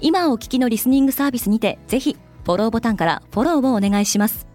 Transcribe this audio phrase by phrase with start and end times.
[0.00, 4.46] 今お聞きのリスニングサービスにてぜひフォローボタンからフォローをお願いします。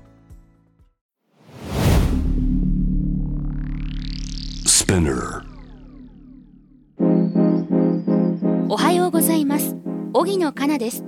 [8.70, 9.76] おはようございます。
[10.14, 11.04] 荻野かなです。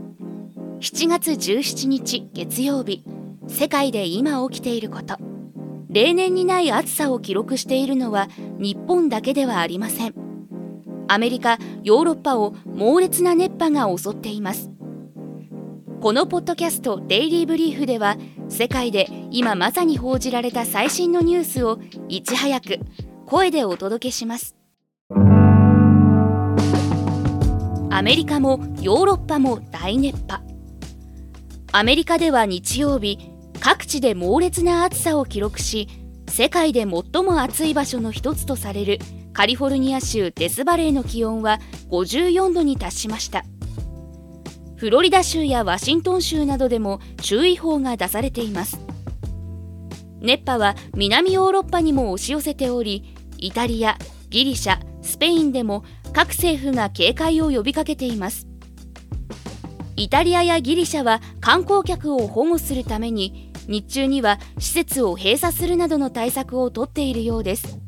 [0.79, 3.03] 7月17日月曜日。
[3.47, 5.17] 世界で今起きていること。
[5.89, 8.27] 例年にない暑さを記録しているのは
[8.59, 10.26] 日本だけではありません
[11.07, 14.71] アメリカヨーロッパを猛烈な熱波が襲っています。
[16.01, 18.17] このポッドキャスト「デイリー・ブリーフ」では
[18.49, 22.79] 世界で今まさに報じられた最新のニュースをいち早く
[23.25, 24.55] 声でお届けします。
[27.89, 30.41] アメリカもヨーロッパも大熱波。
[31.71, 33.17] アメリカでは日曜日
[33.59, 35.87] 各地で猛烈な暑さを記録し
[36.29, 38.99] 世界で最も暑い場所の一つとされる
[39.37, 41.59] カリフォルニア州デスバレーの気温は
[41.91, 43.45] 54度に達しました。
[44.77, 48.79] フロリダ州やワシントン州などでも注意報が出されています。
[50.21, 53.99] 熱波は南ヨーロッパにも押し寄せておりイタリア、
[54.31, 58.47] ギリシャ、スペインでも各政府が警戒を呼びかけています。
[59.97, 67.86] イタリアやギリシャは観光客を保護するために日中には施設を閉鎖するなどの対策をとっているようです。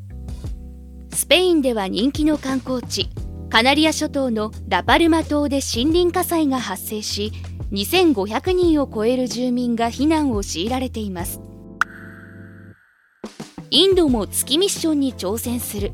[1.20, 3.10] スペインでは人気の観光地
[3.50, 7.34] カナリア諸島のラパルマ島で森林火災が発生し
[7.74, 11.42] 2500人を超える住民が避難を強いられています。
[13.70, 15.92] インドも月ミッションに挑戦する。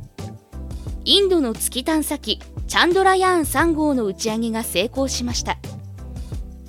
[1.06, 5.58] インドの月探査機チャンドラヤーン3号の打ち上げが成功しました。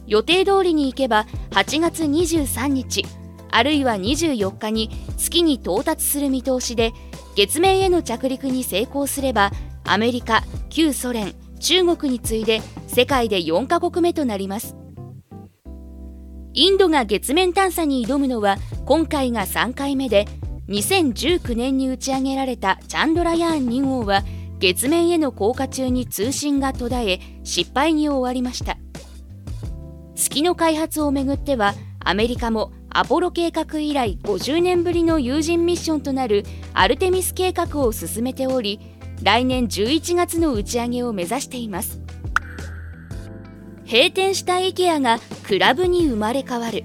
[0.06, 3.05] 予定通りに行けば8月23日
[3.50, 6.93] あるいは24日に月に到達する見通しで
[7.37, 9.51] 月面への着陸に成功すれば
[9.85, 14.75] アメリカ旧ソ連中国に次いで世界で4カ国目となります。
[16.55, 20.25] インドが月面探査に挑むのは今回が3回目で
[20.69, 24.23] 2019年に打ち上げられたチャンドラヤーン2号は
[24.59, 28.79] 月面への降下中に通信が途絶え失敗に終わりました。
[30.15, 38.81] 月の開発をめぐってはアメリカもアポロ計画以来50年ぶりの有人ミッションとなるアルテミス計画を進めており
[39.23, 42.01] 来年11月の打ち上げを目指しています。
[43.84, 46.84] 閉店した IKEA がクラブに生まれ変わる。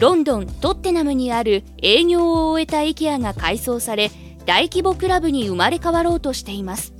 [0.00, 4.10] ロンドン・トッテナムにある営業を終えた IKEA が改装され
[4.46, 6.94] 大規模クラブに生まれ変わろうとしています。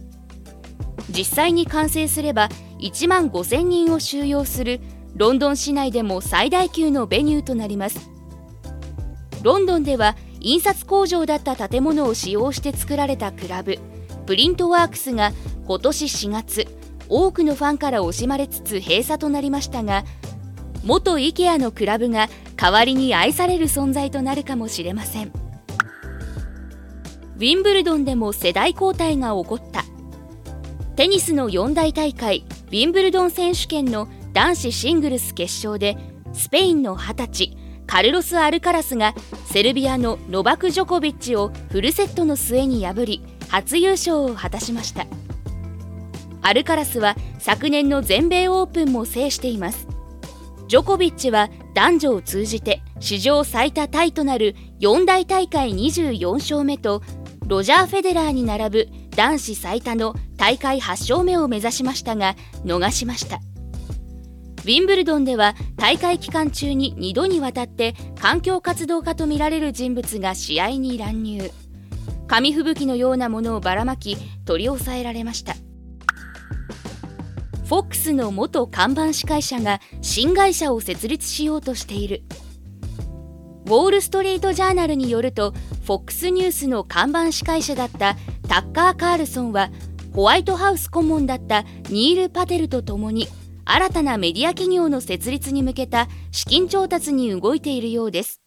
[1.09, 2.50] 実際に完成すれば
[2.81, 4.82] 1万5000人を収容する
[5.16, 8.10] ロンドン市内でも最大級のベニューとなります。
[9.42, 13.78] ロンドンでは印刷工場だった建物を使用して作られたクラブ
[14.26, 15.32] プリントワークスが
[15.66, 16.66] 今年4月
[17.08, 20.04] 多くのファンから惜しまれつつ閉鎖となりましたが
[20.84, 25.32] 元 IKEA のクラブが代わりに愛される存在となるかもしれません。
[27.36, 29.84] ウィンブルドンでも世代交代が起こった。
[30.96, 35.97] テニスの四大大会ウィンブルドン選手権の男子シングルス決勝で
[36.33, 37.56] スペインの20歳
[37.87, 39.15] カルロス・アルカラスが
[39.47, 45.06] セルビアのノバク・ジョコビッチをフルセットの末に破り初優勝を果たしました。
[46.43, 49.88] アルカラスは昨年の全米オープンも制しています。
[50.69, 57.03] ジョコビッチは男女を通じて史上最多タイとなる四大大会24勝目と
[57.47, 62.37] ロジャー・フェデラーに並ぶ男子最多の大会8勝目を目指しましたが
[62.67, 63.41] 逃しました。
[64.69, 71.50] ウィンブルドンでは大会期間中に2度にわたって環境活動家とみられる人物が試合に乱入。
[72.26, 75.55] 紙吹雪のようなものをばらまき取り押さえられました。
[77.65, 82.25] フォックスの元看板司会者が新会社を設立しようとしている。
[83.64, 85.55] ウォール・ストリート・ジャーナルによると
[85.87, 88.17] FOX ニュースの看板司会者だった
[88.47, 89.71] タッカー・カールソンは
[90.12, 93.29] ホワイトハウス顧問だったニール・パテルと共に
[93.70, 98.41] 新たなメディア企業の設立に向けた資金調達に動いているようです。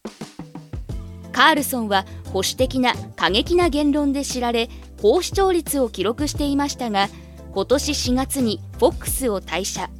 [1.30, 4.68] カールソンは保守的な過激な言論で知られ
[5.00, 7.08] 高視聴率を記録していましたが
[7.54, 9.90] 今年4月に FOX を退社。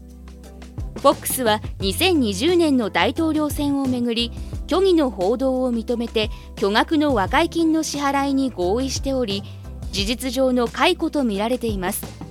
[0.97, 4.33] FOX は2020年の大統領選をめぐり
[4.69, 9.45] 虚偽の報道を認めて巨額の和解金の支払いに合意しており
[9.93, 12.22] 事実上の解雇とみられています。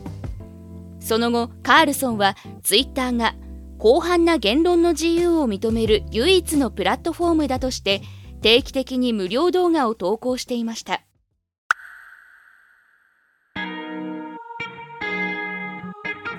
[1.12, 3.36] その後カールソンはツイッターが
[3.82, 8.02] 広範な言論の自由を認める唯一のプラットフォームだとして
[8.42, 11.02] 定期的に無料動画を投稿していました。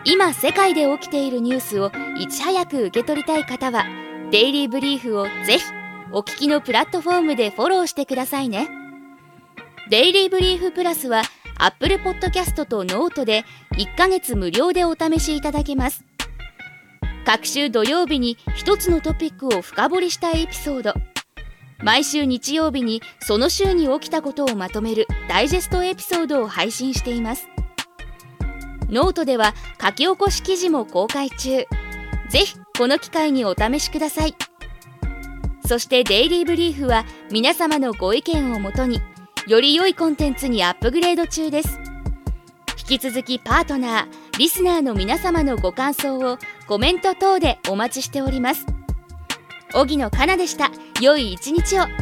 [0.06, 3.84] 今世界で起きているニュースをいち早く受け取りたい方は
[4.30, 5.64] デイリーブリーフをぜひ
[6.12, 8.70] お聞きのプラットフォームでフォローしてくださいね。
[9.90, 11.24] デイリーブリーフプラスは
[11.64, 13.44] Apple Podcast と Note で
[13.74, 16.04] 1ヶ月無料でお試しいただけます。
[17.24, 20.94] 各週土曜日に1つのトピックを深掘りしたエピソード。
[21.78, 27.46] 毎週日曜日にその週に起きたことをまとめるダイジェストエピソードを配信しています。
[28.88, 31.64] ノートでは書き起こし記事も公開中。
[32.28, 34.34] ぜひこの機会にお試しください。
[35.64, 39.00] そしてデイリーブリーフは皆様のご意見をもとに
[39.48, 41.80] より良いコンテンツにアップグレード中です。
[42.78, 48.66] 引き続きパートナーリスナーの皆様のご感想をコメント等でお待ちしております。
[49.74, 50.70] 荻野かなでした。
[51.00, 52.01] 良い一日を。